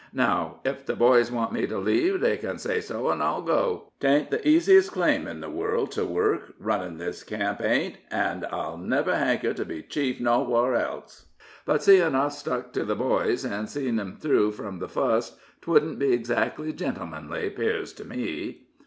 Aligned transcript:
Now, 0.13 0.61
ef 0.65 0.87
the 0.87 0.95
boys 0.95 1.31
want 1.31 1.53
me 1.53 1.67
to 1.67 1.77
leave, 1.77 2.21
they 2.21 2.35
kin 2.35 2.57
say 2.57 2.81
so, 2.81 3.11
an' 3.11 3.21
I'll 3.21 3.43
go. 3.43 3.91
'Tain't 3.99 4.31
the 4.31 4.47
easiest 4.47 4.91
claim 4.91 5.27
in 5.27 5.41
the 5.41 5.49
world 5.51 5.91
to 5.91 6.03
work, 6.05 6.55
runnin' 6.59 6.97
this 6.97 7.21
camp 7.21 7.61
ain't, 7.63 7.97
an' 8.09 8.43
I'll 8.51 8.79
never 8.79 9.15
hanker 9.15 9.53
to 9.53 9.63
be 9.63 9.83
chief 9.83 10.19
nowhar 10.19 10.73
else; 10.73 11.27
but 11.67 11.83
seein' 11.83 12.15
I've 12.15 12.33
stuck 12.33 12.73
to 12.73 12.83
the 12.83 12.95
boys, 12.95 13.45
an' 13.45 13.67
seen 13.67 13.99
'em 13.99 14.15
through 14.15 14.53
from 14.53 14.79
the 14.79 14.89
fust, 14.89 15.37
'twouldn't 15.61 15.99
be 15.99 16.11
exactly 16.13 16.73
gent'emanly, 16.73 17.51
'pears 17.51 17.93
to 17.93 18.03
me." 18.03 18.63